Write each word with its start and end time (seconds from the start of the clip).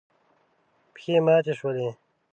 پښې 0.93 1.15
ماتې 1.25 1.53
شولې. 1.59 1.89